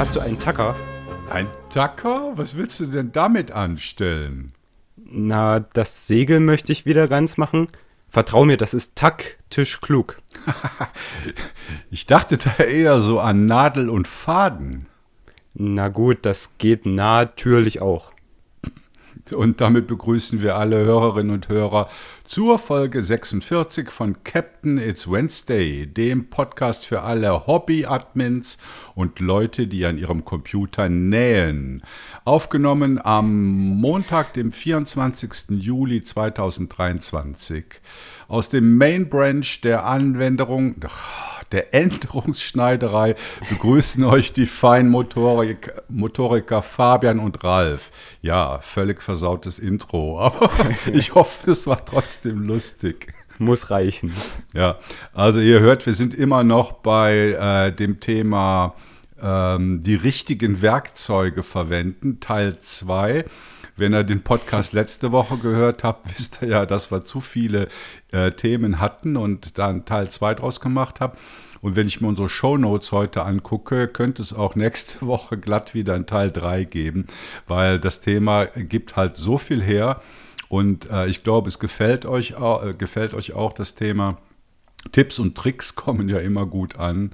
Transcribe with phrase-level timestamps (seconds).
[0.00, 0.74] Hast du einen Tacker?
[1.28, 2.32] Ein Tacker?
[2.36, 4.54] Was willst du denn damit anstellen?
[4.96, 7.68] Na, das Segel möchte ich wieder ganz machen.
[8.08, 10.16] Vertrau mir, das ist taktisch klug.
[11.90, 14.86] ich dachte da eher so an Nadel und Faden.
[15.52, 18.10] Na gut, das geht natürlich auch.
[19.32, 21.88] Und damit begrüßen wir alle Hörerinnen und Hörer
[22.24, 28.58] zur Folge 46 von Captain It's Wednesday, dem Podcast für alle Hobby-Admins
[28.94, 31.82] und Leute, die an ihrem Computer nähen.
[32.24, 35.50] Aufgenommen am Montag, dem 24.
[35.60, 37.64] Juli 2023.
[38.28, 40.76] Aus dem Main Branch der Anwendung.
[40.86, 43.14] Ach, der Änderungsschneiderei
[43.48, 47.90] begrüßen euch die Feinmotoriker Motoriker Fabian und Ralf.
[48.22, 50.50] Ja, völlig versautes Intro, aber
[50.92, 53.12] ich hoffe, es war trotzdem lustig.
[53.38, 54.12] Muss reichen.
[54.52, 54.78] Ja,
[55.14, 58.74] also ihr hört, wir sind immer noch bei äh, dem Thema
[59.22, 63.24] ähm, die richtigen Werkzeuge verwenden, Teil 2.
[63.76, 67.68] Wenn ihr den Podcast letzte Woche gehört habt, wisst ihr ja, dass wir zu viele
[68.12, 71.16] äh, Themen hatten und dann Teil 2 draus gemacht haben.
[71.62, 75.74] Und wenn ich mir unsere Show Notes heute angucke, könnte es auch nächste Woche glatt
[75.74, 77.06] wieder ein Teil 3 geben,
[77.46, 80.00] weil das Thema gibt halt so viel her.
[80.48, 84.18] Und äh, ich glaube, es gefällt euch, äh, gefällt euch auch das Thema.
[84.92, 87.12] Tipps und Tricks kommen ja immer gut an.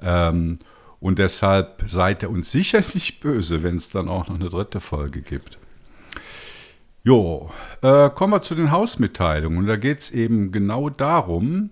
[0.00, 0.58] Ähm,
[1.00, 4.80] und deshalb seid ihr uns sicher nicht böse, wenn es dann auch noch eine dritte
[4.80, 5.58] Folge gibt.
[7.02, 7.50] Jo,
[7.82, 9.58] äh, kommen wir zu den Hausmitteilungen.
[9.58, 11.70] Und da geht es eben genau darum,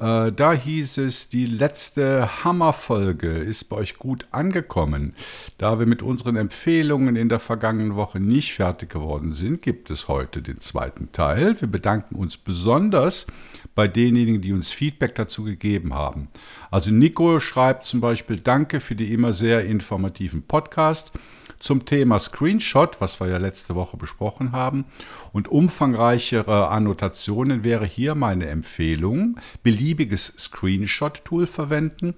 [0.00, 5.14] äh, da hieß es, die letzte Hammerfolge ist bei euch gut angekommen.
[5.58, 10.08] Da wir mit unseren Empfehlungen in der vergangenen Woche nicht fertig geworden sind, gibt es
[10.08, 11.60] heute den zweiten Teil.
[11.60, 13.26] Wir bedanken uns besonders
[13.74, 16.28] bei denjenigen, die uns Feedback dazu gegeben haben.
[16.70, 21.12] Also Nico schreibt zum Beispiel Danke für die immer sehr informativen Podcast
[21.60, 24.86] zum Thema Screenshot, was wir ja letzte Woche besprochen haben,
[25.32, 29.38] und umfangreichere Annotationen wäre hier meine Empfehlung.
[29.62, 32.14] Beliebiges Screenshot-Tool verwenden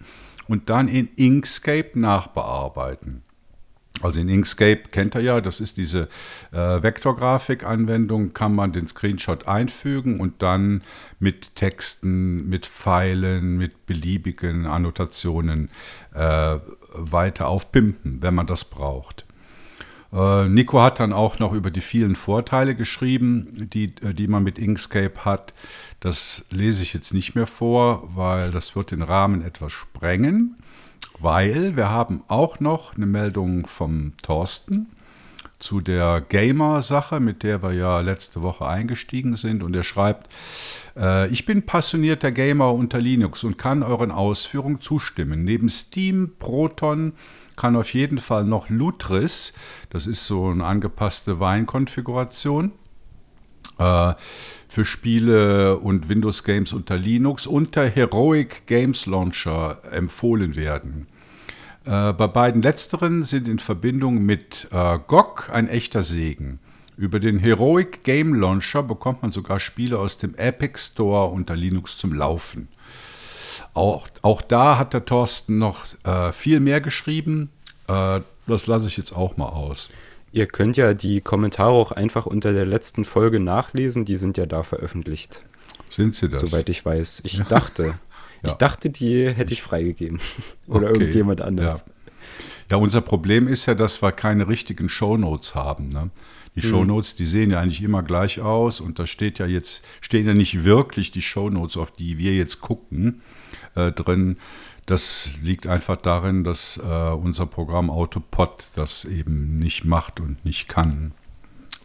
[0.48, 3.22] und dann in Inkscape nachbearbeiten.
[4.00, 6.08] Also in Inkscape kennt ihr ja, das ist diese
[6.50, 10.82] äh, Vektorgrafik-Anwendung, kann man den Screenshot einfügen und dann
[11.18, 15.68] mit Texten, mit Pfeilen, mit beliebigen Annotationen
[16.14, 16.58] äh,
[16.94, 19.26] weiter aufpimpen, wenn man das braucht.
[20.12, 24.42] Äh, Nico hat dann auch noch über die vielen Vorteile geschrieben, die, äh, die man
[24.42, 25.54] mit Inkscape hat.
[26.00, 30.56] Das lese ich jetzt nicht mehr vor, weil das wird den Rahmen etwas sprengen.
[31.18, 34.88] Weil wir haben auch noch eine Meldung vom Thorsten
[35.62, 39.62] zu der Gamer-Sache, mit der wir ja letzte Woche eingestiegen sind.
[39.62, 40.28] Und er schreibt,
[40.96, 45.44] äh, ich bin passionierter Gamer unter Linux und kann euren Ausführungen zustimmen.
[45.44, 47.12] Neben Steam, Proton,
[47.56, 49.52] kann auf jeden Fall noch Lutris,
[49.90, 52.72] das ist so eine angepasste Weinkonfiguration,
[53.78, 54.14] äh,
[54.68, 61.08] für Spiele und Windows Games unter Linux unter Heroic Games Launcher empfohlen werden.
[61.84, 66.60] Äh, bei beiden letzteren sind in Verbindung mit äh, GOG ein echter Segen.
[66.96, 71.98] Über den Heroic Game Launcher bekommt man sogar Spiele aus dem Epic Store unter Linux
[71.98, 72.68] zum Laufen.
[73.74, 77.50] Auch, auch da hat der Thorsten noch äh, viel mehr geschrieben.
[77.88, 79.90] Äh, das lasse ich jetzt auch mal aus.
[80.30, 84.04] Ihr könnt ja die Kommentare auch einfach unter der letzten Folge nachlesen.
[84.04, 85.42] Die sind ja da veröffentlicht.
[85.90, 86.40] Sind sie das?
[86.40, 87.22] Soweit ich weiß.
[87.24, 87.44] Ich ja.
[87.44, 87.94] dachte.
[88.42, 88.48] ja.
[88.48, 90.18] Ich dachte, die hätte ich freigegeben.
[90.66, 90.98] Oder okay.
[90.98, 91.84] irgendjemand anders.
[92.68, 92.72] Ja.
[92.72, 92.76] ja.
[92.76, 95.88] unser Problem ist ja, dass wir keine richtigen Shownotes haben.
[95.88, 96.10] Ne?
[96.56, 96.70] Die hm.
[96.70, 100.34] Shownotes, die sehen ja eigentlich immer gleich aus und da steht ja jetzt, stehen ja
[100.34, 103.22] nicht wirklich die Shownotes, auf die wir jetzt gucken,
[103.74, 104.36] äh, drin.
[104.86, 110.68] Das liegt einfach darin, dass äh, unser Programm Autopod das eben nicht macht und nicht
[110.68, 111.12] kann.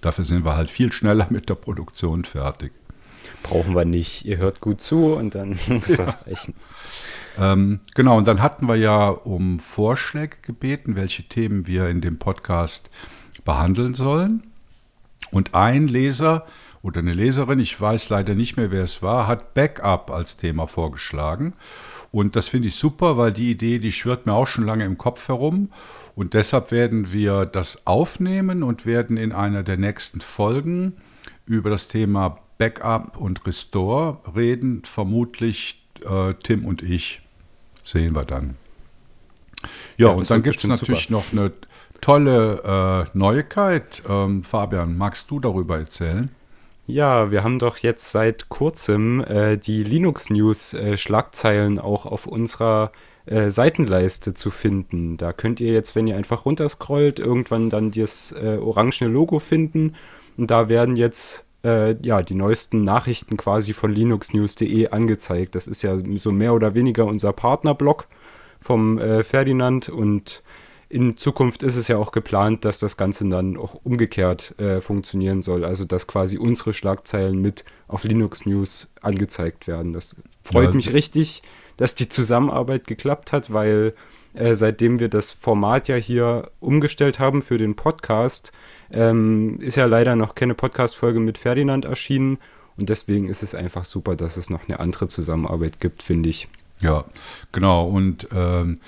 [0.01, 2.71] Dafür sind wir halt viel schneller mit der Produktion fertig.
[3.43, 4.25] Brauchen wir nicht.
[4.25, 6.05] Ihr hört gut zu und dann muss ja.
[6.05, 6.53] das reichen.
[7.37, 12.17] Ähm, genau, und dann hatten wir ja um Vorschläge gebeten, welche Themen wir in dem
[12.17, 12.89] Podcast
[13.45, 14.43] behandeln sollen.
[15.31, 16.45] Und ein Leser
[16.81, 20.67] oder eine Leserin, ich weiß leider nicht mehr, wer es war, hat Backup als Thema
[20.67, 21.53] vorgeschlagen.
[22.11, 24.97] Und das finde ich super, weil die Idee, die schwirrt mir auch schon lange im
[24.97, 25.69] Kopf herum.
[26.15, 30.93] Und deshalb werden wir das aufnehmen und werden in einer der nächsten Folgen
[31.45, 34.83] über das Thema Backup und Restore reden.
[34.85, 37.21] Vermutlich äh, Tim und ich.
[37.83, 38.55] Sehen wir dann.
[39.97, 41.13] Ja, ja und dann gibt es natürlich super.
[41.13, 41.51] noch eine
[42.01, 44.03] tolle äh, Neuigkeit.
[44.07, 46.29] Ähm, Fabian, magst du darüber erzählen?
[46.85, 52.93] Ja, wir haben doch jetzt seit kurzem äh, die Linux-News-Schlagzeilen äh, auch auf unserer
[53.25, 55.17] äh, Seitenleiste zu finden.
[55.17, 59.95] Da könnt ihr jetzt, wenn ihr einfach runterscrollt, irgendwann dann das äh, orangene Logo finden.
[60.37, 65.55] Und da werden jetzt äh, ja, die neuesten Nachrichten quasi von linuxnews.de angezeigt.
[65.55, 68.07] Das ist ja so mehr oder weniger unser Partnerblog
[68.59, 70.43] vom äh, Ferdinand und
[70.89, 75.41] in Zukunft ist es ja auch geplant, dass das Ganze dann auch umgekehrt äh, funktionieren
[75.41, 75.65] soll.
[75.65, 79.91] Also dass quasi unsere Schlagzeilen mit auf Linux News angezeigt werden.
[79.91, 81.41] Das freut ja, mich richtig,
[81.75, 83.95] dass die Zusammenarbeit geklappt hat, weil
[84.33, 88.53] äh, seitdem wir das Format ja hier umgestellt haben für den Podcast,
[88.91, 92.37] ähm, ist ja leider noch keine Podcast-Folge mit Ferdinand erschienen.
[92.77, 96.47] Und deswegen ist es einfach super, dass es noch eine andere Zusammenarbeit gibt, finde ich.
[96.79, 97.05] Ja,
[97.51, 97.87] genau.
[97.87, 98.79] Und ähm,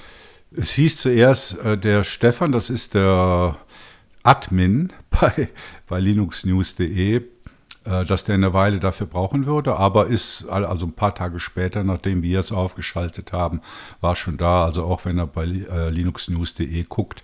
[0.55, 3.57] es hieß zuerst, äh, der Stefan, das ist der
[4.23, 5.49] Admin bei,
[5.87, 7.21] bei linuxnews.de,
[7.83, 12.21] dass der eine Weile dafür brauchen würde, aber ist also ein paar Tage später, nachdem
[12.21, 13.61] wir es aufgeschaltet haben,
[14.01, 14.65] war schon da.
[14.65, 17.23] Also auch wenn er bei äh, linuxnews.de guckt,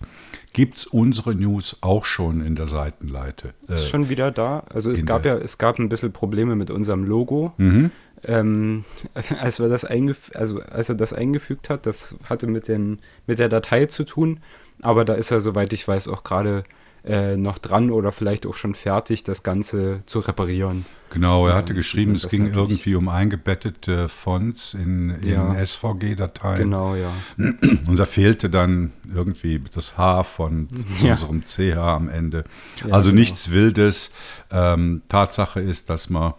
[0.53, 3.53] gibt es unsere News auch schon in der Seitenleite.
[3.67, 4.63] Äh, ist schon wieder da.
[4.69, 7.51] Also es gab ja, es gab ein bisschen Probleme mit unserem Logo.
[7.57, 7.91] Mhm.
[8.23, 8.85] Ähm,
[9.39, 13.49] als, wir das also als er das eingefügt hat, das hatte mit, den, mit der
[13.49, 14.39] Datei zu tun.
[14.81, 16.63] Aber da ist er, soweit ich weiß, auch gerade
[17.05, 20.85] äh, noch dran oder vielleicht auch schon fertig, das Ganze zu reparieren.
[21.11, 25.65] Genau, er hatte geschrieben, es ging irgendwie um eingebettete Fonts in, in ja.
[25.65, 26.57] SVG-Dateien.
[26.57, 27.13] Genau, ja.
[27.37, 30.67] Und da fehlte dann irgendwie das H von,
[30.97, 31.13] von ja.
[31.13, 32.43] unserem CH am Ende.
[32.83, 33.19] Ja, also genau.
[33.19, 34.11] nichts Wildes.
[34.51, 36.33] Ähm, Tatsache ist, dass man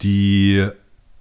[0.00, 0.66] die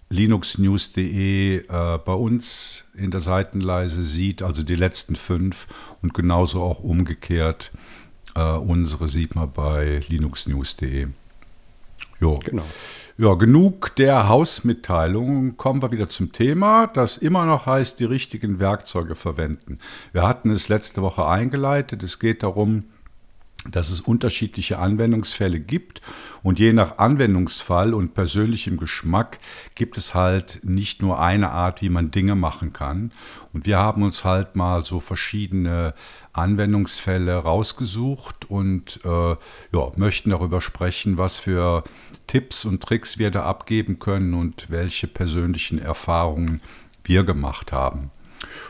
[0.09, 5.67] linuxnews.de äh, bei uns in der Seitenleise sieht, also die letzten fünf
[6.01, 7.71] und genauso auch umgekehrt
[8.41, 11.07] unsere sieht man bei linuxnews.de.
[12.19, 12.39] Jo.
[12.43, 12.63] Genau.
[13.19, 15.57] Ja, genug der Hausmitteilungen.
[15.57, 19.79] Kommen wir wieder zum Thema, das immer noch heißt, die richtigen Werkzeuge verwenden.
[20.11, 22.03] Wir hatten es letzte Woche eingeleitet.
[22.03, 22.83] Es geht darum,
[23.71, 26.01] dass es unterschiedliche Anwendungsfälle gibt
[26.43, 29.39] und je nach Anwendungsfall und persönlichem Geschmack
[29.75, 33.11] gibt es halt nicht nur eine Art, wie man Dinge machen kann.
[33.53, 35.93] Und wir haben uns halt mal so verschiedene
[36.33, 41.83] Anwendungsfälle rausgesucht und äh, ja, möchten darüber sprechen, was für
[42.27, 46.61] Tipps und Tricks wir da abgeben können und welche persönlichen Erfahrungen
[47.03, 48.11] wir gemacht haben.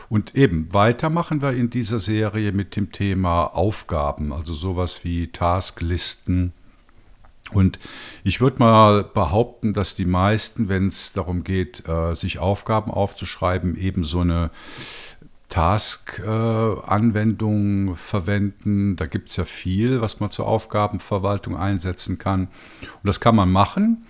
[0.08, 5.28] Und eben weiter machen wir in dieser Serie mit dem Thema Aufgaben, also sowas wie
[5.28, 6.52] Tasklisten.
[7.52, 7.78] Und
[8.24, 13.76] ich würde mal behaupten, dass die meisten, wenn es darum geht, äh, sich Aufgaben aufzuschreiben,
[13.76, 14.50] eben so eine
[15.48, 18.96] Task-Anwendung verwenden.
[18.96, 22.48] Da gibt es ja viel, was man zur Aufgabenverwaltung einsetzen kann.
[22.82, 24.04] Und das kann man machen.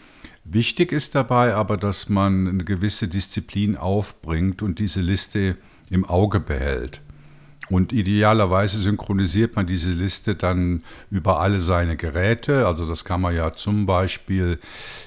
[0.51, 5.59] Wichtig ist dabei aber, dass man eine gewisse Disziplin aufbringt und diese Liste
[5.91, 7.03] im Auge behält.
[7.69, 12.67] Und idealerweise synchronisiert man diese Liste dann über alle seine Geräte.
[12.67, 14.59] Also das kann man ja zum Beispiel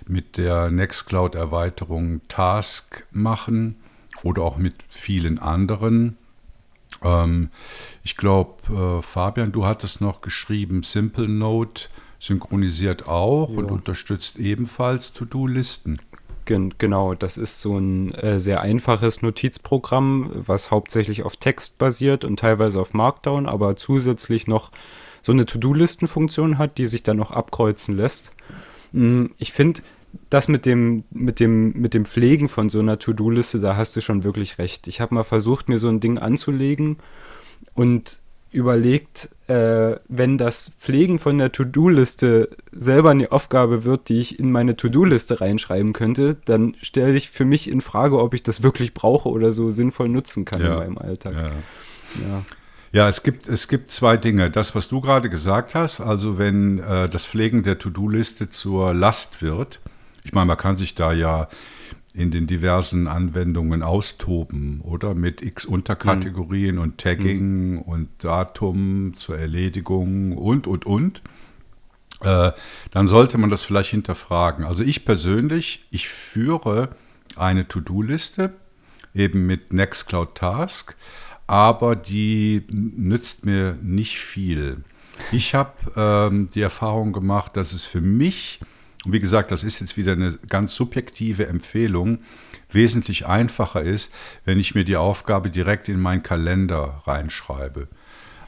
[0.08, 3.78] mit der Nextcloud-Erweiterung Task machen
[4.22, 6.18] oder auch mit vielen anderen.
[7.02, 7.50] Ähm,
[8.04, 11.86] ich glaube, äh, Fabian, du hattest noch geschrieben, Simple Note
[12.22, 13.58] synchronisiert auch ja.
[13.58, 16.00] und unterstützt ebenfalls To-Do-Listen.
[16.46, 22.24] Gen genau, das ist so ein äh, sehr einfaches Notizprogramm, was hauptsächlich auf Text basiert
[22.24, 24.72] und teilweise auf Markdown, aber zusätzlich noch
[25.22, 28.32] so eine To-Do-Listen-Funktion hat, die sich dann noch abkreuzen lässt.
[28.94, 29.82] Hm, ich finde,
[30.30, 34.02] das mit dem, mit, dem, mit dem Pflegen von so einer To-Do-Liste, da hast du
[34.02, 34.88] schon wirklich recht.
[34.88, 36.98] Ich habe mal versucht, mir so ein Ding anzulegen
[37.74, 38.21] und
[38.52, 44.52] überlegt, äh, wenn das Pflegen von der To-Do-Liste selber eine Aufgabe wird, die ich in
[44.52, 48.94] meine To-Do-Liste reinschreiben könnte, dann stelle ich für mich in Frage, ob ich das wirklich
[48.94, 50.74] brauche oder so sinnvoll nutzen kann ja.
[50.74, 51.36] in meinem Alltag.
[51.36, 52.28] Ja.
[52.28, 52.46] ja.
[52.94, 54.52] Ja, es gibt, es gibt zwei Dinge.
[54.52, 59.42] Das, was du gerade gesagt hast, also wenn äh, das Pflegen der To-Do-Liste zur Last
[59.42, 59.80] wird,
[60.24, 61.48] ich meine, man kann sich da ja
[62.14, 65.16] in den diversen Anwendungen austoben, oder?
[65.16, 66.82] Mit x Unterkategorien mhm.
[66.82, 67.82] und Tagging mhm.
[67.82, 71.22] und Datum zur Erledigung und, und, und.
[72.22, 72.52] Äh,
[72.92, 74.66] dann sollte man das vielleicht hinterfragen.
[74.66, 76.90] Also ich persönlich, ich führe
[77.36, 78.54] eine To-Do-Liste
[79.16, 80.96] eben mit Nextcloud Task,
[81.48, 84.84] aber die nützt mir nicht viel.
[85.32, 88.60] Ich habe ähm, die Erfahrung gemacht, dass es für mich
[89.06, 92.20] und wie gesagt, das ist jetzt wieder eine ganz subjektive Empfehlung,
[92.72, 94.14] wesentlich einfacher ist,
[94.46, 97.88] wenn ich mir die Aufgabe direkt in meinen Kalender reinschreibe.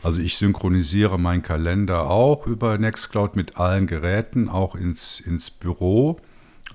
[0.04, 6.20] Also ich synchronisiere meinen Kalender auch über Nextcloud mit allen Geräten, auch ins, ins Büro,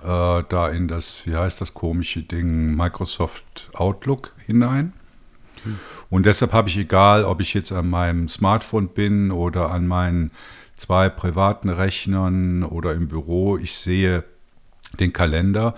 [0.03, 4.93] äh, da in das, wie heißt das komische Ding, Microsoft Outlook hinein.
[6.09, 10.31] Und deshalb habe ich, egal ob ich jetzt an meinem Smartphone bin oder an meinen
[10.79, 14.23] zwei privaten Rechnern oder im Büro, ich sehe
[14.99, 15.75] den Kalender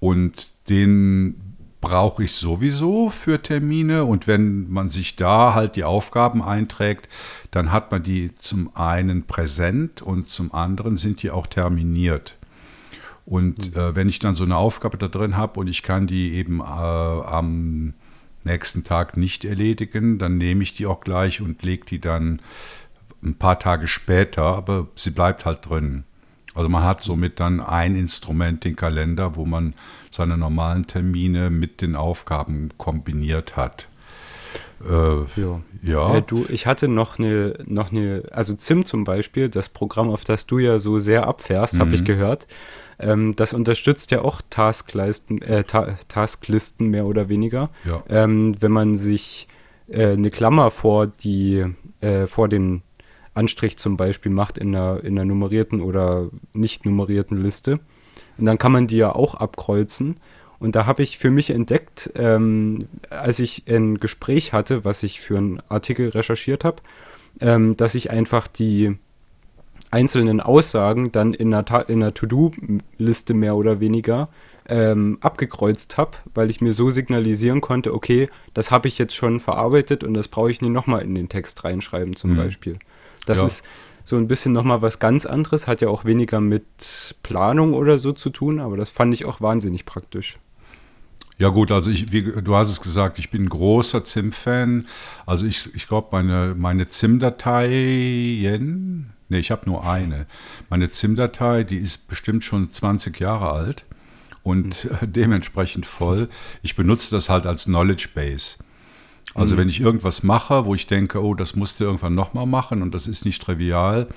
[0.00, 6.42] und den brauche ich sowieso für Termine und wenn man sich da halt die Aufgaben
[6.42, 7.08] einträgt,
[7.50, 12.36] dann hat man die zum einen präsent und zum anderen sind die auch terminiert.
[13.24, 13.80] Und mhm.
[13.80, 16.60] äh, wenn ich dann so eine Aufgabe da drin habe und ich kann die eben
[16.60, 17.94] äh, am
[18.44, 22.40] nächsten Tag nicht erledigen, dann nehme ich die auch gleich und lege die dann
[23.22, 26.04] ein paar Tage später, aber sie bleibt halt drin.
[26.54, 29.74] Also man hat somit dann ein Instrument, den Kalender, wo man
[30.10, 33.86] seine normalen Termine mit den Aufgaben kombiniert hat.
[34.84, 35.60] Äh, ja.
[35.82, 36.16] ja.
[36.16, 40.24] Äh, du, ich hatte noch eine, noch eine, also ZIM zum Beispiel, das Programm, auf
[40.24, 41.80] das du ja so sehr abfährst, mhm.
[41.80, 42.46] habe ich gehört.
[42.98, 47.70] Ähm, das unterstützt ja auch Tasklisten, äh, Ta Tasklisten mehr oder weniger.
[47.84, 48.02] Ja.
[48.08, 49.48] Ähm, wenn man sich
[49.88, 51.64] äh, eine Klammer vor die,
[52.00, 52.82] äh, vor den
[53.34, 57.80] Anstrich zum Beispiel macht in einer, in einer nummerierten oder nicht nummerierten Liste.
[58.38, 60.16] Und dann kann man die ja auch abkreuzen.
[60.58, 65.20] Und da habe ich für mich entdeckt, ähm, als ich ein Gespräch hatte, was ich
[65.20, 66.82] für einen Artikel recherchiert habe,
[67.40, 68.96] ähm, dass ich einfach die
[69.90, 74.28] einzelnen Aussagen dann in einer, einer To-Do-Liste mehr oder weniger
[74.68, 79.40] ähm, abgekreuzt habe, weil ich mir so signalisieren konnte, okay, das habe ich jetzt schon
[79.40, 82.36] verarbeitet und das brauche ich nicht nochmal in den Text reinschreiben zum mhm.
[82.36, 82.78] Beispiel.
[83.30, 83.46] Das ja.
[83.46, 83.64] ist
[84.04, 88.12] so ein bisschen nochmal was ganz anderes, hat ja auch weniger mit Planung oder so
[88.12, 90.36] zu tun, aber das fand ich auch wahnsinnig praktisch.
[91.38, 94.86] Ja gut, also ich, wie, du hast es gesagt, ich bin ein großer ZIM-Fan.
[95.24, 100.26] Also ich, ich glaube, meine, meine ZIM-Dateien, nee, ich habe nur eine.
[100.68, 103.86] Meine ZIM-Datei, die ist bestimmt schon 20 Jahre alt
[104.42, 104.98] und mhm.
[105.12, 106.28] dementsprechend voll.
[106.62, 108.58] Ich benutze das halt als Knowledge Base.
[109.34, 109.60] Also mhm.
[109.60, 112.94] wenn ich irgendwas mache, wo ich denke, oh, das musst du irgendwann nochmal machen und
[112.94, 114.08] das ist nicht trivial,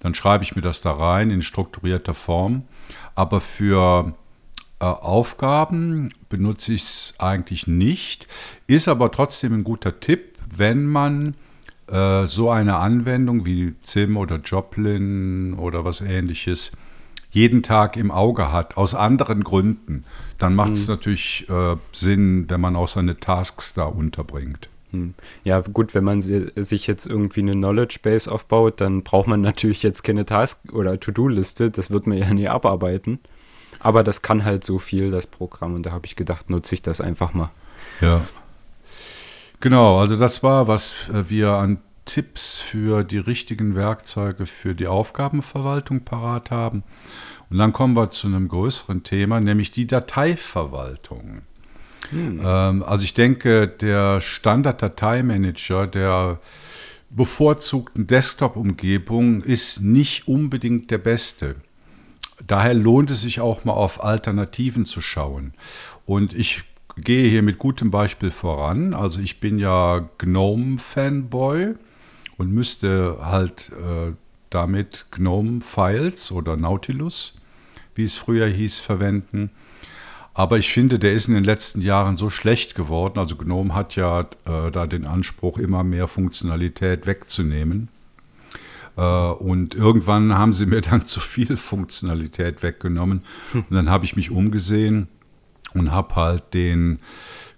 [0.00, 2.62] dann schreibe ich mir das da rein in strukturierter Form.
[3.14, 4.14] Aber für
[4.80, 8.26] äh, Aufgaben benutze ich es eigentlich nicht,
[8.66, 11.34] ist aber trotzdem ein guter Tipp, wenn man
[11.86, 16.72] äh, so eine Anwendung wie Zim oder Joplin oder was ähnliches
[17.34, 20.04] jeden Tag im Auge hat, aus anderen Gründen,
[20.38, 20.94] dann macht es mhm.
[20.94, 24.68] natürlich äh, Sinn, wenn man auch seine Tasks da unterbringt.
[24.92, 25.14] Hm.
[25.42, 29.82] Ja, gut, wenn man sich jetzt irgendwie eine Knowledge Base aufbaut, dann braucht man natürlich
[29.82, 33.18] jetzt keine Task- oder To-Do-Liste, das wird man ja nie abarbeiten.
[33.80, 36.82] Aber das kann halt so viel, das Programm, und da habe ich gedacht, nutze ich
[36.82, 37.50] das einfach mal.
[38.00, 38.20] Ja.
[39.58, 44.86] Genau, also das war, was äh, wir an Tipps für die richtigen Werkzeuge für die
[44.86, 46.84] Aufgabenverwaltung parat haben.
[47.50, 51.42] Und dann kommen wir zu einem größeren Thema, nämlich die Dateiverwaltung.
[52.10, 52.40] Hm.
[52.44, 56.40] Ähm, also ich denke, der Standard-Dateimanager der
[57.10, 61.56] bevorzugten Desktop-Umgebung ist nicht unbedingt der beste.
[62.46, 65.54] Daher lohnt es sich auch mal auf Alternativen zu schauen.
[66.04, 66.64] Und ich
[66.96, 68.94] gehe hier mit gutem Beispiel voran.
[68.94, 71.74] Also ich bin ja GNOME-Fanboy
[72.36, 74.12] und müsste halt äh,
[74.50, 77.36] damit GNOME Files oder Nautilus,
[77.94, 79.50] wie es früher hieß, verwenden.
[80.32, 83.18] Aber ich finde, der ist in den letzten Jahren so schlecht geworden.
[83.18, 87.88] Also GNOME hat ja äh, da den Anspruch, immer mehr Funktionalität wegzunehmen.
[88.96, 93.22] Äh, und irgendwann haben sie mir dann zu viel Funktionalität weggenommen.
[93.52, 93.64] Hm.
[93.68, 95.08] Und dann habe ich mich umgesehen
[95.72, 96.98] und habe halt den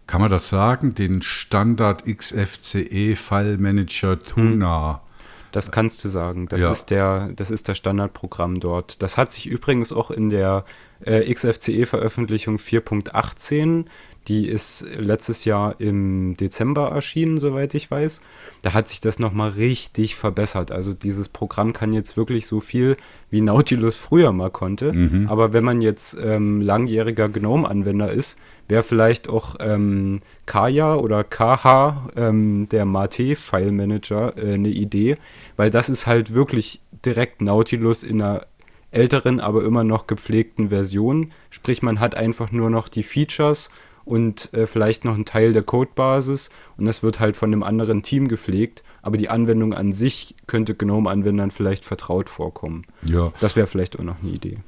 [0.06, 4.92] kann man das sagen, den Standard XFCE File Manager Tuna.
[4.94, 5.06] Hm.
[5.52, 6.48] Das kannst du sagen.
[6.48, 6.70] Das, ja.
[6.70, 9.02] ist der, das ist das Standardprogramm dort.
[9.02, 10.64] Das hat sich übrigens auch in der
[11.00, 13.86] äh, XFCE-Veröffentlichung 4.18
[14.28, 18.20] die ist letztes Jahr im Dezember erschienen, soweit ich weiß.
[18.62, 20.72] Da hat sich das nochmal richtig verbessert.
[20.72, 22.96] Also dieses Programm kann jetzt wirklich so viel,
[23.30, 24.92] wie Nautilus früher mal konnte.
[24.92, 25.28] Mhm.
[25.28, 32.10] Aber wenn man jetzt ähm, langjähriger GNOME-Anwender ist, wäre vielleicht auch ähm, Kaya oder KH,
[32.16, 35.16] ähm, der Mate-File Manager, äh, eine Idee,
[35.56, 38.46] weil das ist halt wirklich direkt Nautilus in einer
[38.90, 41.32] älteren, aber immer noch gepflegten Version.
[41.50, 43.70] Sprich, man hat einfach nur noch die Features
[44.06, 46.48] und äh, vielleicht noch ein Teil der Codebasis
[46.78, 50.74] und das wird halt von einem anderen Team gepflegt, aber die Anwendung an sich könnte
[50.74, 52.86] GNOME-Anwendern vielleicht vertraut vorkommen.
[53.02, 53.32] Ja.
[53.40, 54.58] Das wäre vielleicht auch noch eine Idee.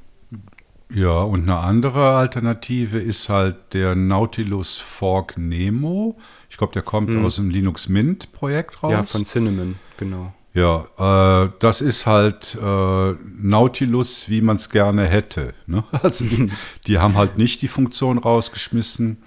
[0.90, 6.18] Ja, und eine andere Alternative ist halt der Nautilus Fork Nemo.
[6.48, 7.24] Ich glaube, der kommt hm.
[7.24, 8.92] aus dem Linux Mint Projekt raus.
[8.92, 10.32] Ja, von Cinnamon, genau.
[10.54, 15.52] Ja, äh, das ist halt äh, Nautilus, wie man es gerne hätte.
[15.66, 15.84] Ne?
[16.02, 16.50] Also die,
[16.86, 19.18] die, haben halt nicht die Funktion rausgeschmissen.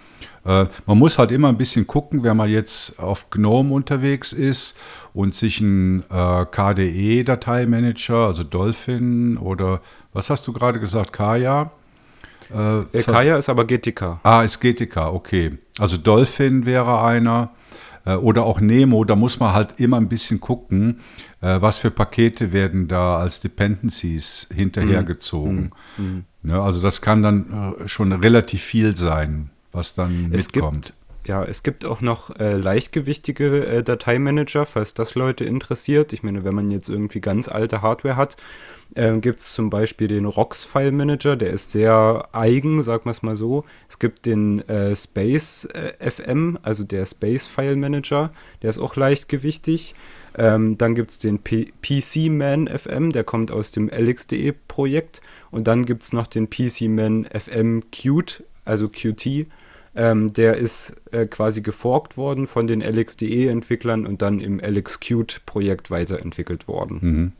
[0.45, 4.75] Äh, man muss halt immer ein bisschen gucken, wenn man jetzt auf GNOME unterwegs ist
[5.13, 9.81] und sich einen äh, KDE-Dateimanager, also Dolphin oder
[10.13, 11.71] was hast du gerade gesagt, Kaya?
[12.53, 14.19] Äh, äh Kaya ist aber GTK.
[14.23, 15.57] Ah, ist GTK, okay.
[15.77, 17.51] Also Dolphin wäre einer
[18.05, 20.99] oder auch Nemo, da muss man halt immer ein bisschen gucken,
[21.41, 25.71] äh, was für Pakete werden da als Dependencies hinterhergezogen.
[25.97, 26.05] Mhm.
[26.05, 26.23] Mhm.
[26.43, 30.87] Ne, also das kann dann äh, schon relativ viel sein, was dann es mitkommt.
[30.87, 36.13] Gibt ja, es gibt auch noch äh, leichtgewichtige äh, Dateimanager, falls das Leute interessiert.
[36.13, 38.37] Ich meine, wenn man jetzt irgendwie ganz alte Hardware hat,
[38.95, 43.11] äh, gibt es zum Beispiel den ROX File Manager, der ist sehr eigen, sagen wir
[43.11, 43.65] es mal so.
[43.87, 48.95] Es gibt den äh, Space äh, FM, also der Space File Manager, der ist auch
[48.95, 49.93] leichtgewichtig.
[50.37, 55.21] Ähm, dann gibt es den P PC Man FM, der kommt aus dem LXDE Projekt.
[55.51, 59.47] Und dann gibt es noch den PC Man FM Qt, also Qt
[59.95, 66.67] ähm, der ist äh, quasi geforkt worden von den LXDE-Entwicklern und dann im LXQt-Projekt weiterentwickelt
[66.67, 66.99] worden.
[67.01, 67.31] Mhm.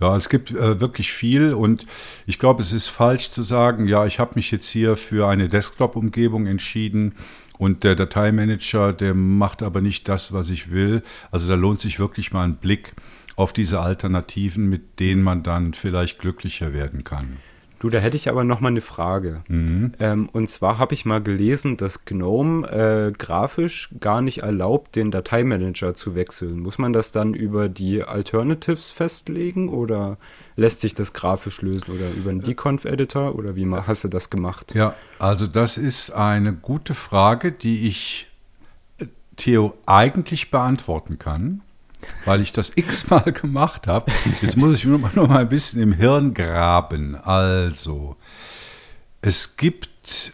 [0.00, 1.86] Ja, es gibt äh, wirklich viel und
[2.26, 5.48] ich glaube, es ist falsch zu sagen, ja, ich habe mich jetzt hier für eine
[5.48, 7.16] Desktop-Umgebung entschieden
[7.58, 11.02] und der Dateimanager, der macht aber nicht das, was ich will.
[11.30, 12.92] Also da lohnt sich wirklich mal ein Blick
[13.36, 17.36] auf diese Alternativen, mit denen man dann vielleicht glücklicher werden kann.
[17.80, 19.42] Du, da hätte ich aber noch mal eine Frage.
[19.48, 19.94] Mhm.
[19.98, 25.10] Ähm, und zwar habe ich mal gelesen, dass GNOME äh, grafisch gar nicht erlaubt, den
[25.10, 26.60] Dateimanager zu wechseln.
[26.60, 30.18] Muss man das dann über die Alternatives festlegen oder
[30.56, 34.74] lässt sich das grafisch lösen oder über einen Deconf-Editor oder wie hast du das gemacht?
[34.74, 38.26] Ja, also das ist eine gute Frage, die ich
[38.98, 39.06] äh,
[39.36, 41.62] Theo eigentlich beantworten kann
[42.24, 44.12] weil ich das x-mal gemacht habe.
[44.42, 47.16] Jetzt muss ich nur mal ein bisschen im Hirn graben.
[47.16, 48.16] Also,
[49.22, 50.32] es gibt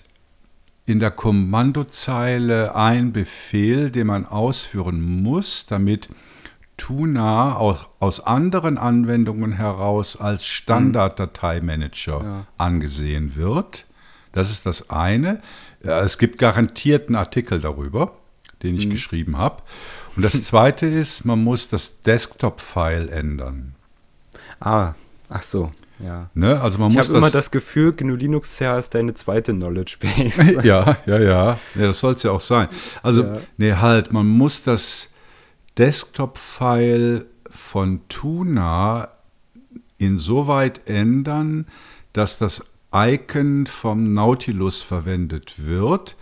[0.86, 6.08] in der Kommandozeile einen Befehl, den man ausführen muss, damit
[6.76, 12.46] Tuna auch aus anderen Anwendungen heraus als Standarddateimanager ja.
[12.58, 13.86] angesehen wird.
[14.32, 15.40] Das ist das eine.
[15.80, 18.12] Es gibt garantiert einen Artikel darüber,
[18.62, 18.90] den ich mhm.
[18.90, 19.62] geschrieben habe.
[20.16, 23.74] Und das zweite ist, man muss das Desktop-File ändern.
[24.60, 24.94] Ah,
[25.28, 25.72] ach so.
[25.98, 26.30] Ja.
[26.34, 26.60] Ne?
[26.60, 30.60] Also man ich habe immer das Gefühl, GNU Linux CR ist deine zweite Knowledge Base.
[30.62, 31.58] ja, ja, ja.
[31.74, 32.68] ja das soll es ja auch sein.
[33.02, 33.38] Also, ja.
[33.56, 35.12] nee, halt, man muss das
[35.78, 39.08] Desktop-File von Tuna
[39.98, 41.66] insoweit ändern,
[42.12, 42.62] dass das
[42.94, 46.16] Icon vom Nautilus verwendet wird,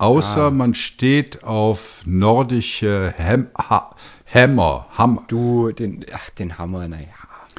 [0.00, 0.50] Außer ah.
[0.50, 3.90] man steht auf nordische Hem ha
[4.32, 4.86] Hammer.
[4.96, 5.24] Hammer.
[5.28, 7.06] Du, den, ach, den Hammer, naja.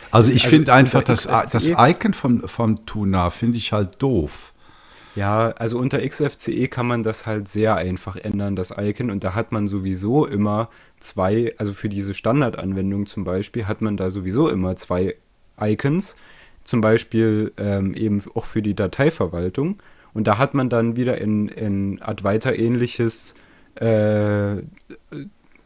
[0.10, 4.54] Also ich also finde einfach, das, das Icon von, von Tuna finde ich halt doof.
[5.16, 9.12] Ja, also unter XFCE kann man das halt sehr einfach ändern, das Icon.
[9.12, 13.98] Und da hat man sowieso immer zwei, also für diese Standardanwendung zum Beispiel, hat man
[13.98, 15.16] da sowieso immer zwei
[15.60, 16.16] Icons.
[16.64, 19.78] Zum Beispiel ähm, eben auch für die Dateiverwaltung.
[20.14, 23.36] Und da hat man dann wieder in, in Advaita-ähnliches,
[23.80, 24.64] äh, äh,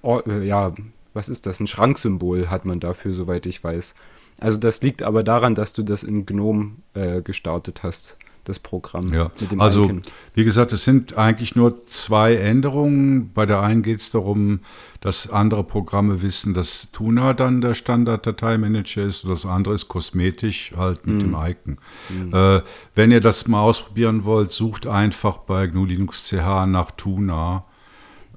[0.03, 0.73] ja,
[1.13, 1.59] was ist das?
[1.59, 3.95] Ein Schranksymbol hat man dafür, soweit ich weiß.
[4.39, 9.11] Also das liegt aber daran, dass du das in GNOME äh, gestartet hast das Programm.
[9.11, 10.01] Ja, also Icon.
[10.33, 13.33] wie gesagt, es sind eigentlich nur zweiÄnderungen.
[13.33, 14.61] Bei der einen geht es darum,
[15.01, 20.71] dass andere Programme wissen, dass Tuna dann der Standard-Dateimanager ist und das andere ist kosmetisch
[20.77, 21.19] halt mit mm.
[21.19, 21.77] dem Icon.
[22.09, 22.35] Mm.
[22.35, 22.61] Äh,
[22.93, 27.65] wenn ihr das mal ausprobieren wollt, sucht einfach bei GNU Linux CH nach Tuna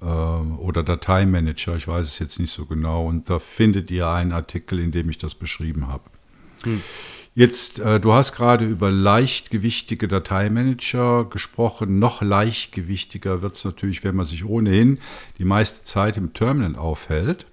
[0.01, 4.33] äh, oder Dateimanager, ich weiß es jetzt nicht so genau, und da findet ihr einen
[4.33, 6.05] Artikel, in dem ich das beschrieben habe.
[6.65, 6.81] Mm.
[7.39, 12.01] Jetzt, äh, du hast gerade über leichtgewichtige Dateimanager gesprochen.
[12.01, 14.99] Noch leichtgewichtiger wird es natürlich, wenn man sich ohnehin
[15.39, 17.47] die meiste Zeit im Terminal aufhält.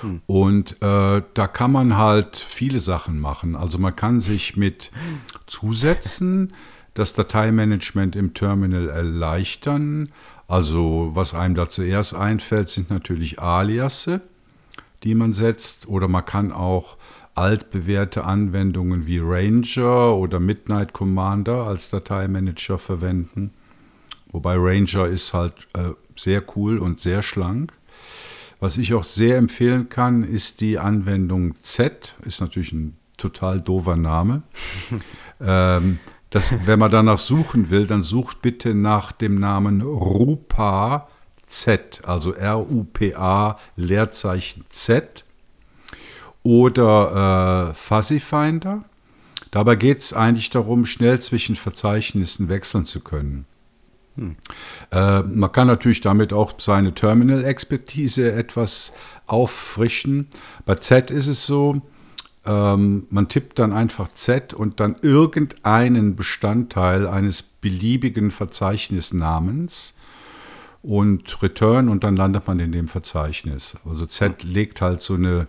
[0.00, 0.20] Hm.
[0.26, 3.54] Und äh, da kann man halt viele Sachen machen.
[3.54, 4.90] Also man kann sich mit
[5.46, 6.54] Zusätzen
[6.94, 10.08] das Dateimanagement im Terminal erleichtern.
[10.48, 14.22] Also was einem da zuerst einfällt, sind natürlich Aliasse,
[15.04, 15.86] die man setzt.
[15.86, 16.96] Oder man kann auch
[17.34, 23.52] altbewährte Anwendungen wie Ranger oder Midnight Commander als Dateimanager verwenden.
[24.30, 27.72] Wobei Ranger ist halt äh, sehr cool und sehr schlank.
[28.60, 32.14] Was ich auch sehr empfehlen kann, ist die Anwendung Z.
[32.24, 34.42] Ist natürlich ein total doofer Name.
[35.40, 35.98] ähm,
[36.30, 41.08] das, wenn man danach suchen will, dann sucht bitte nach dem Namen Rupa
[41.46, 45.23] Z, also R-U-P-A Leerzeichen Z
[46.44, 48.84] oder äh, Fuzzy Finder.
[49.50, 53.46] Dabei geht es eigentlich darum, schnell zwischen Verzeichnissen wechseln zu können.
[54.16, 54.36] Hm.
[54.92, 58.92] Äh, man kann natürlich damit auch seine Terminal-Expertise etwas
[59.26, 60.28] auffrischen.
[60.66, 61.82] Bei Z ist es so,
[62.44, 69.94] ähm, man tippt dann einfach Z und dann irgendeinen Bestandteil eines beliebigen Verzeichnisnamens
[70.82, 73.76] und Return und dann landet man in dem Verzeichnis.
[73.88, 75.48] Also Z legt halt so eine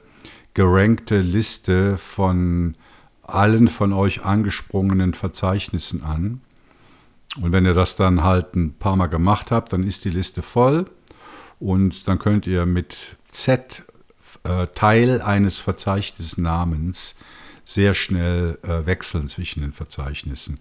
[0.55, 2.75] gerankte Liste von
[3.21, 6.41] allen von euch angesprungenen Verzeichnissen an.
[7.41, 10.41] Und wenn ihr das dann halt ein paar Mal gemacht habt, dann ist die Liste
[10.41, 10.85] voll
[11.59, 13.83] und dann könnt ihr mit Z
[14.43, 17.15] äh, Teil eines Verzeichnisnamens
[17.65, 20.59] sehr schnell äh, wechseln zwischen den Verzeichnissen.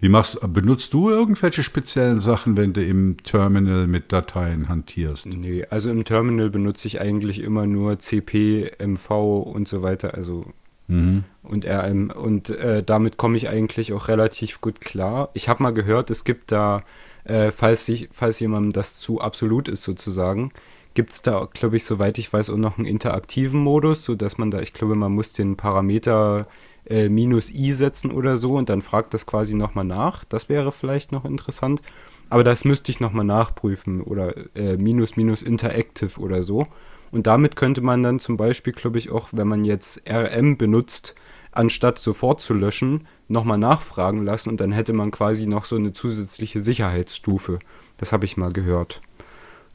[0.00, 5.26] Wie machst benutzt du irgendwelche speziellen Sachen, wenn du im Terminal mit Dateien hantierst?
[5.26, 10.46] Nee, also im Terminal benutze ich eigentlich immer nur CP, MV und so weiter, also
[10.88, 11.24] mhm.
[11.42, 15.28] und RM und äh, damit komme ich eigentlich auch relativ gut klar.
[15.34, 16.82] Ich habe mal gehört, es gibt da,
[17.24, 20.50] äh, falls, sich, falls jemandem das zu absolut ist sozusagen,
[20.94, 24.50] gibt es da, glaube ich, soweit ich weiß, auch noch einen interaktiven Modus, sodass man
[24.50, 26.46] da, ich glaube, man muss den Parameter
[26.90, 30.24] äh, minus i setzen oder so und dann fragt das quasi nochmal nach.
[30.24, 31.80] Das wäre vielleicht noch interessant.
[32.28, 36.66] Aber das müsste ich nochmal nachprüfen oder äh, minus minus interactive oder so.
[37.10, 41.14] Und damit könnte man dann zum Beispiel, glaube ich, auch, wenn man jetzt RM benutzt,
[41.52, 45.92] anstatt sofort zu löschen, nochmal nachfragen lassen und dann hätte man quasi noch so eine
[45.92, 47.58] zusätzliche Sicherheitsstufe.
[47.96, 49.00] Das habe ich mal gehört.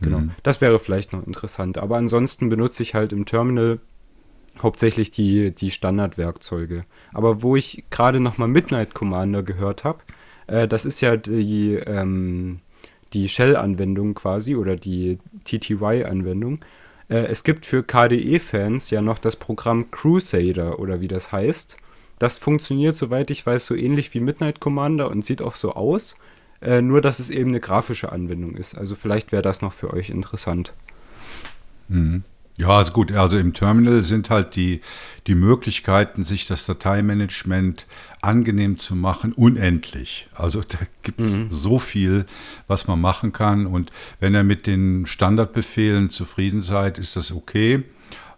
[0.01, 0.19] Genau.
[0.19, 0.32] Mhm.
[0.43, 1.78] Das wäre vielleicht noch interessant.
[1.78, 3.80] Aber ansonsten benutze ich halt im Terminal
[4.61, 6.85] hauptsächlich die, die Standardwerkzeuge.
[7.13, 9.99] Aber wo ich gerade nochmal Midnight Commander gehört habe,
[10.47, 12.59] äh, das ist ja die, ähm,
[13.13, 16.59] die Shell-Anwendung quasi oder die TTY-Anwendung.
[17.09, 21.77] Äh, es gibt für KDE-Fans ja noch das Programm Crusader oder wie das heißt.
[22.19, 26.15] Das funktioniert, soweit ich weiß, so ähnlich wie Midnight Commander und sieht auch so aus.
[26.61, 28.75] Äh, nur, dass es eben eine grafische Anwendung ist.
[28.77, 30.73] Also vielleicht wäre das noch für euch interessant.
[31.89, 32.23] Mhm.
[32.57, 34.79] Ja, also gut, also im Terminal sind halt die,
[35.27, 37.85] die Möglichkeiten, sich das Dateimanagement
[38.21, 40.29] angenehm zu machen, unendlich.
[40.33, 41.51] Also da gibt es mhm.
[41.51, 42.25] so viel,
[42.67, 43.65] was man machen kann.
[43.65, 43.91] Und
[44.21, 47.83] wenn ihr mit den Standardbefehlen zufrieden seid, ist das okay.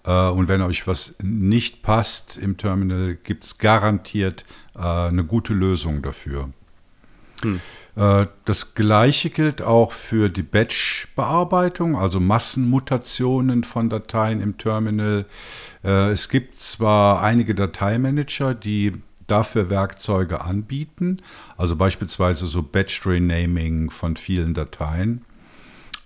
[0.03, 5.53] Äh, und wenn euch was nicht passt im Terminal, gibt es garantiert äh, eine gute
[5.53, 6.49] Lösung dafür.
[7.43, 7.61] Mhm.
[7.95, 15.25] Äh, das gleiche gilt auch für die Batch-Bearbeitung, also Massenmutationen von Dateien im Terminal.
[15.83, 18.93] Äh, es gibt zwar einige Dateimanager, die
[19.25, 21.17] dafür Werkzeuge anbieten,
[21.57, 25.25] also beispielsweise so Batch-Renaming von vielen Dateien.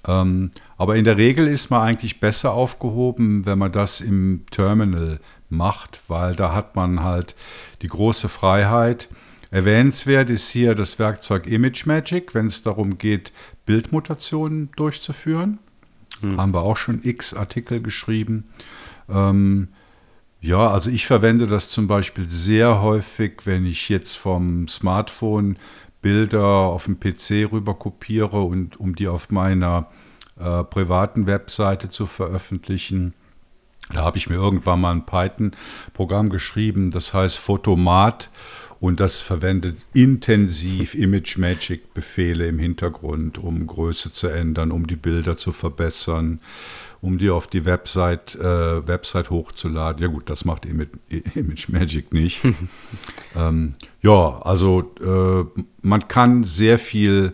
[0.07, 5.19] Ähm, aber in der Regel ist man eigentlich besser aufgehoben, wenn man das im Terminal
[5.49, 7.35] macht, weil da hat man halt
[7.83, 9.09] die große Freiheit,
[9.51, 13.33] Erwähnenswert ist hier das Werkzeug ImageMagick, wenn es darum geht,
[13.65, 15.59] Bildmutationen durchzuführen.
[16.21, 16.39] Hm.
[16.39, 18.45] Haben wir auch schon x Artikel geschrieben.
[19.09, 19.67] Ähm,
[20.39, 25.57] ja, also ich verwende das zum Beispiel sehr häufig, wenn ich jetzt vom Smartphone
[26.01, 29.87] Bilder auf dem PC rüber kopiere und um die auf meiner
[30.39, 33.13] äh, privaten Webseite zu veröffentlichen.
[33.91, 38.29] Da habe ich mir irgendwann mal ein Python-Programm geschrieben, das heißt Photomat
[38.81, 44.95] und das verwendet intensiv Image Magic Befehle im Hintergrund, um Größe zu ändern, um die
[44.95, 46.39] Bilder zu verbessern,
[46.99, 50.01] um die auf die Website, äh, Website hochzuladen.
[50.01, 52.41] Ja gut, das macht Image Magic nicht.
[53.35, 57.33] ähm, ja, also äh, man kann sehr viel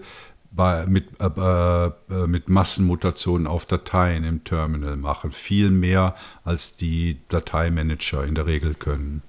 [0.52, 5.32] bei, mit, äh, äh, mit Massenmutationen auf Dateien im Terminal machen.
[5.32, 9.22] Viel mehr als die Dateimanager in der Regel können.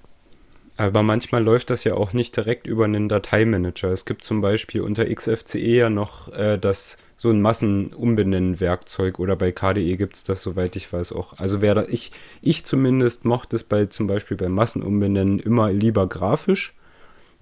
[0.79, 3.89] Aber manchmal läuft das ja auch nicht direkt über einen Dateimanager.
[3.89, 9.51] Es gibt zum Beispiel unter XFCE ja noch äh, das so ein Massenumbenennen-Werkzeug oder bei
[9.51, 11.37] KDE gibt es das, soweit ich weiß, auch.
[11.37, 12.13] Also wer da, ich,
[12.43, 16.75] ich zumindest mochte es bei zum Beispiel beim Massenumbenennen immer lieber grafisch,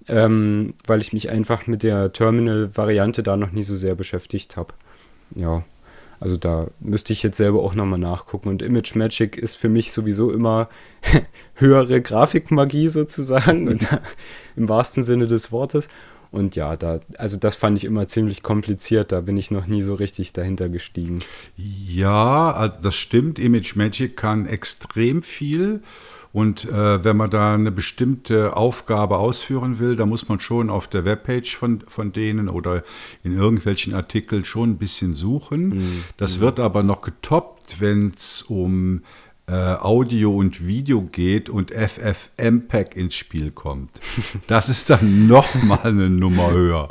[0.07, 4.73] ähm, weil ich mich einfach mit der Terminal-Variante da noch nie so sehr beschäftigt habe.
[5.35, 5.63] Ja.
[6.19, 8.49] Also da müsste ich jetzt selber auch nochmal nachgucken.
[8.49, 10.69] Und Image Magic ist für mich sowieso immer
[11.55, 13.87] höhere Grafikmagie sozusagen, und,
[14.55, 15.87] im wahrsten Sinne des Wortes.
[16.31, 19.81] Und ja, da, also das fand ich immer ziemlich kompliziert, da bin ich noch nie
[19.81, 21.21] so richtig dahinter gestiegen.
[21.55, 23.39] Ja, das stimmt.
[23.39, 25.81] Image Magic kann extrem viel.
[26.33, 30.87] Und äh, wenn man da eine bestimmte Aufgabe ausführen will, da muss man schon auf
[30.87, 32.83] der Webpage von, von denen oder
[33.23, 35.69] in irgendwelchen Artikeln schon ein bisschen suchen.
[35.69, 36.03] Mhm.
[36.17, 36.41] Das mhm.
[36.41, 39.01] wird aber noch getoppt, wenn es um
[39.49, 43.91] äh, Audio und Video geht und FFmpeg ins Spiel kommt.
[44.47, 46.89] Das ist dann noch mal eine Nummer höher.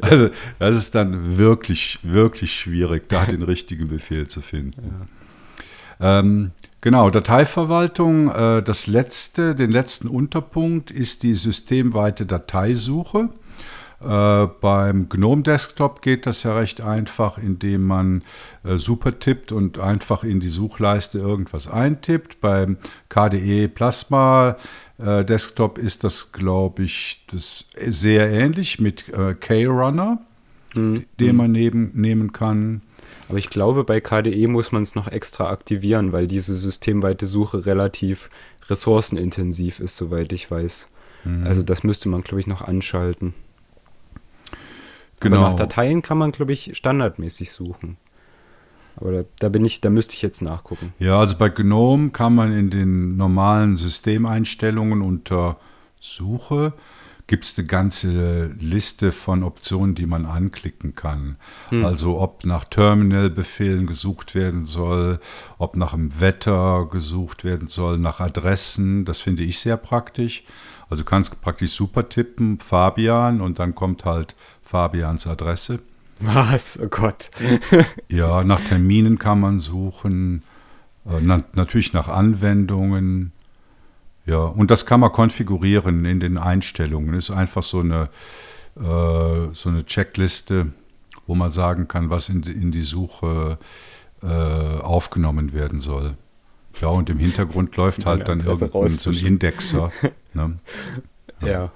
[0.00, 5.06] Also das ist dann wirklich, wirklich schwierig, da den richtigen Befehl zu finden.
[6.00, 6.20] Ja.
[6.20, 13.30] Ähm, genau, Dateiverwaltung, äh, das letzte, den letzten Unterpunkt ist die systemweite Dateisuche.
[14.00, 18.22] Äh, beim GNOME Desktop geht das ja recht einfach, indem man
[18.62, 22.40] äh, super tippt und einfach in die Suchleiste irgendwas eintippt.
[22.40, 22.76] Beim
[23.08, 24.56] KDE Plasma
[24.98, 29.06] äh, Desktop ist das, glaube ich, das sehr ähnlich mit
[29.40, 30.18] K-Runner,
[30.74, 31.04] mhm.
[31.18, 32.82] den man neben, nehmen kann.
[33.28, 37.66] Aber ich glaube, bei KDE muss man es noch extra aktivieren, weil diese systemweite Suche
[37.66, 38.30] relativ
[38.68, 40.88] ressourcenintensiv ist, soweit ich weiß.
[41.24, 41.46] Mhm.
[41.46, 43.34] Also das müsste man, glaube ich, noch anschalten.
[45.20, 45.36] Genau.
[45.36, 47.96] Aber nach Dateien kann man, glaube ich, standardmäßig suchen.
[48.96, 50.92] Aber da, da, bin ich, da müsste ich jetzt nachgucken.
[50.98, 55.56] Ja, also bei GNOME kann man in den normalen Systemeinstellungen unter
[56.00, 56.72] Suche
[57.28, 61.36] gibt es eine ganze Liste von Optionen, die man anklicken kann.
[61.68, 61.84] Hm.
[61.84, 65.20] Also ob nach Terminal-Befehlen gesucht werden soll,
[65.58, 69.04] ob nach dem Wetter gesucht werden soll, nach Adressen.
[69.04, 70.42] Das finde ich sehr praktisch.
[70.88, 75.80] Also du kannst praktisch super tippen, Fabian, und dann kommt halt Fabians Adresse.
[76.20, 76.80] Was?
[76.82, 77.30] Oh Gott.
[78.08, 80.42] ja, nach Terminen kann man suchen,
[81.04, 83.32] äh, na, natürlich nach Anwendungen.
[84.28, 87.14] Ja, und das kann man konfigurieren in den Einstellungen.
[87.14, 88.10] Ist einfach so eine,
[88.76, 90.66] äh, so eine Checkliste,
[91.26, 93.56] wo man sagen kann, was in, in die Suche
[94.22, 96.14] äh, aufgenommen werden soll.
[96.82, 99.90] Ja, und im Hintergrund läuft halt dann irgendein so ein Indexer.
[100.34, 100.58] Ne?
[101.40, 101.48] Ja.
[101.48, 101.72] ja.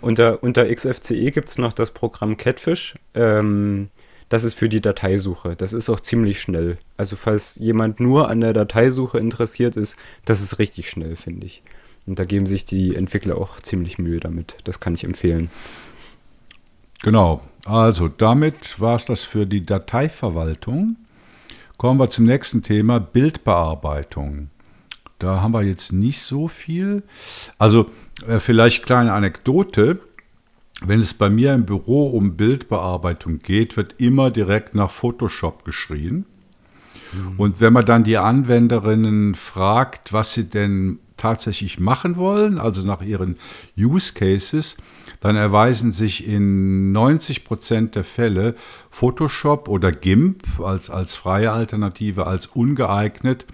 [0.00, 2.96] Unter, unter XFCE gibt es noch das Programm Catfish.
[3.14, 3.88] Ähm,
[4.28, 5.56] das ist für die Dateisuche.
[5.56, 6.78] Das ist auch ziemlich schnell.
[6.96, 11.62] Also falls jemand nur an der Dateisuche interessiert ist, das ist richtig schnell, finde ich.
[12.06, 14.56] Und da geben sich die Entwickler auch ziemlich Mühe damit.
[14.64, 15.50] Das kann ich empfehlen.
[17.02, 17.42] Genau.
[17.64, 20.96] Also damit war es das für die Dateiverwaltung.
[21.76, 24.50] Kommen wir zum nächsten Thema, Bildbearbeitung.
[25.18, 27.02] Da haben wir jetzt nicht so viel.
[27.58, 27.90] Also
[28.26, 30.00] äh, vielleicht kleine Anekdote.
[30.84, 36.24] Wenn es bei mir im Büro um Bildbearbeitung geht, wird immer direkt nach Photoshop geschrien.
[37.12, 37.34] Mhm.
[37.36, 43.02] Und wenn man dann die Anwenderinnen fragt, was sie denn tatsächlich machen wollen, also nach
[43.02, 43.38] ihren
[43.76, 44.76] Use Cases,
[45.20, 48.54] dann erweisen sich in 90 Prozent der Fälle
[48.90, 53.46] Photoshop oder GIMP als, als freie Alternative als ungeeignet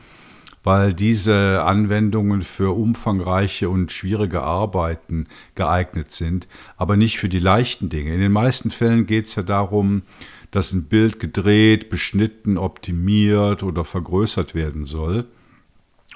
[0.64, 7.90] weil diese Anwendungen für umfangreiche und schwierige Arbeiten geeignet sind, aber nicht für die leichten
[7.90, 8.12] Dinge.
[8.14, 10.02] In den meisten Fällen geht es ja darum,
[10.50, 15.26] dass ein Bild gedreht, beschnitten, optimiert oder vergrößert werden soll.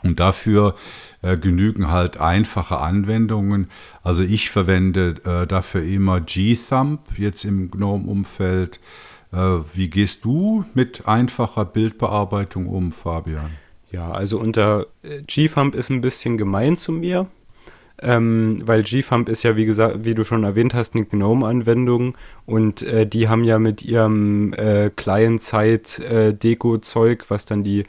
[0.02, 0.76] Und dafür
[1.22, 3.68] äh, genügen halt einfache Anwendungen.
[4.02, 8.78] Also ich verwende äh, dafür immer G-Thumb jetzt im GNOME-Umfeld.
[9.32, 13.50] Äh, wie gehst du mit einfacher Bildbearbeitung um, Fabian?
[13.90, 17.26] Ja, also unter äh, GFump ist ein bisschen gemein zu mir,
[18.00, 22.82] ähm, weil GFump ist ja, wie gesagt, wie du schon erwähnt hast, eine GNOME-Anwendung und
[22.82, 27.84] äh, die haben ja mit ihrem äh, Client-Side-Deko-Zeug, was dann die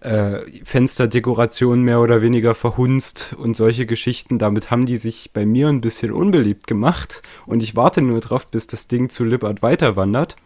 [0.00, 4.38] äh, Fensterdekoration mehr oder weniger verhunzt und solche Geschichten.
[4.38, 8.48] Damit haben die sich bei mir ein bisschen unbeliebt gemacht und ich warte nur drauf,
[8.48, 10.36] bis das Ding zu Libart weiter wandert.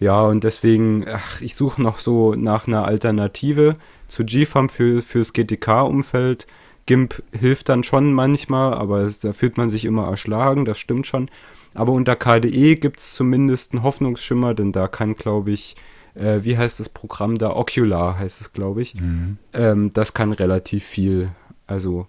[0.00, 3.76] Ja, und deswegen, ach, ich suche noch so nach einer Alternative
[4.14, 6.46] zu GFAM für, fürs GTK-Umfeld.
[6.86, 11.06] GIMP hilft dann schon manchmal, aber es, da fühlt man sich immer erschlagen, das stimmt
[11.06, 11.28] schon.
[11.74, 15.74] Aber unter KDE gibt es zumindest einen Hoffnungsschimmer, denn da kann, glaube ich,
[16.14, 17.56] äh, wie heißt das Programm da?
[17.56, 18.94] Ocular heißt es, glaube ich.
[18.94, 19.38] Mhm.
[19.52, 21.32] Ähm, das kann relativ viel.
[21.66, 22.06] Also,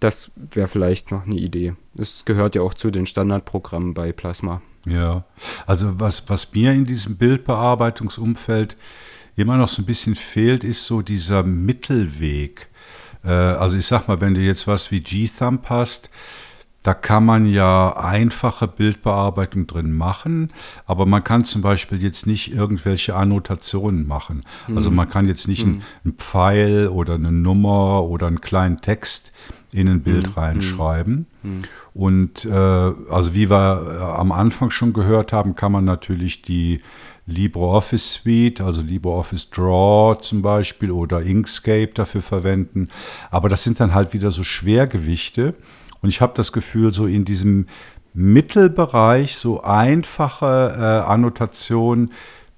[0.00, 1.74] das wäre vielleicht noch eine Idee.
[1.96, 4.60] Es gehört ja auch zu den Standardprogrammen bei Plasma.
[4.86, 5.24] Ja,
[5.64, 8.76] also was, was mir in diesem Bildbearbeitungsumfeld
[9.36, 12.68] immer noch so ein bisschen fehlt, ist so dieser Mittelweg.
[13.24, 16.10] Äh, also ich sag mal, wenn du jetzt was wie G-Thumb hast,
[16.84, 20.52] da kann man ja einfache Bildbearbeitung drin machen,
[20.84, 24.42] aber man kann zum Beispiel jetzt nicht irgendwelche Annotationen machen.
[24.74, 24.96] Also mhm.
[24.96, 25.80] man kann jetzt nicht mhm.
[26.04, 29.32] einen Pfeil oder eine Nummer oder einen kleinen Text
[29.72, 30.32] in ein Bild mhm.
[30.34, 31.26] reinschreiben.
[31.42, 31.62] Mhm.
[31.94, 36.82] Und äh, also wie wir äh, am Anfang schon gehört haben, kann man natürlich die
[37.26, 42.88] LibreOffice Suite, also LibreOffice Draw zum Beispiel oder Inkscape dafür verwenden.
[43.30, 45.54] Aber das sind dann halt wieder so Schwergewichte.
[46.02, 47.66] Und ich habe das Gefühl, so in diesem
[48.12, 52.12] Mittelbereich, so einfache äh, Annotationen,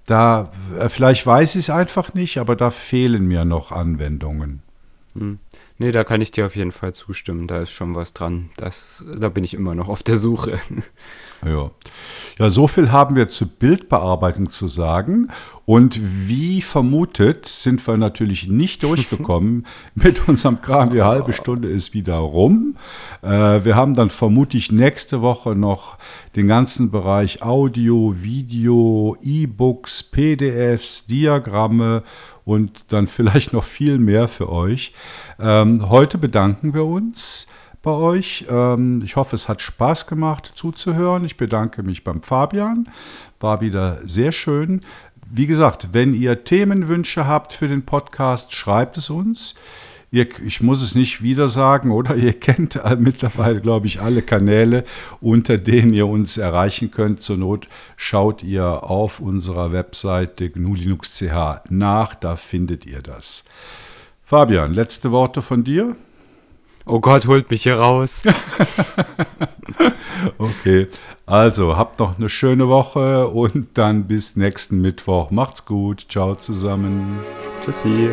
[0.05, 4.63] da, äh, vielleicht weiß ich es einfach nicht, aber da fehlen mir noch Anwendungen.
[5.15, 5.39] Hm.
[5.79, 7.47] Nee, da kann ich dir auf jeden Fall zustimmen.
[7.47, 8.51] Da ist schon was dran.
[8.57, 10.59] Das, da bin ich immer noch auf der Suche.
[11.45, 11.71] Ja.
[12.39, 15.29] ja, so viel haben wir zur Bildbearbeitung zu sagen.
[15.65, 20.91] Und wie vermutet sind wir natürlich nicht durchgekommen mit unserem Kram.
[20.91, 22.77] Die halbe Stunde ist wieder rum.
[23.23, 25.99] Äh, wir haben dann vermutlich nächste Woche noch
[26.37, 32.05] den ganzen Bereich Audio, Video, E-Books, PDFs, Diagramme
[32.45, 34.93] und dann vielleicht noch viel mehr für euch.
[35.41, 37.49] Ähm, heute bedanken wir uns
[37.87, 38.45] bei euch.
[38.51, 41.25] Ähm, ich hoffe, es hat Spaß gemacht zuzuhören.
[41.25, 42.89] Ich bedanke mich beim Fabian.
[43.39, 44.81] War wieder sehr schön.
[45.31, 49.55] Wie gesagt, wenn ihr Themenwünsche habt für den Podcast, schreibt es uns.
[50.11, 52.17] Ich muss es nicht wieder sagen, oder?
[52.17, 54.85] Ihr kennt mittlerweile, glaube ich, alle Kanäle,
[55.21, 57.23] unter denen ihr uns erreichen könnt.
[57.23, 63.45] Zur Not schaut ihr auf unserer Webseite gnulinux.ch nach, da findet ihr das.
[64.25, 65.95] Fabian, letzte Worte von dir?
[66.87, 68.23] Oh Gott, holt mich hier raus.
[70.39, 70.87] okay,
[71.27, 75.31] also habt noch eine schöne Woche und dann bis nächsten Mittwoch.
[75.31, 76.07] Macht's gut.
[76.09, 77.19] Ciao zusammen.
[77.65, 78.11] Tschüssi.